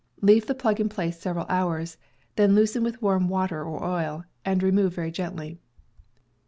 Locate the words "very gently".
4.95-5.59